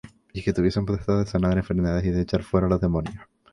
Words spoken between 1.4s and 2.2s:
enfermedades, y